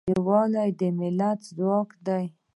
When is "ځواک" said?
1.55-1.89